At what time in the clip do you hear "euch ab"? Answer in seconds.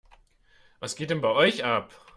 1.29-1.93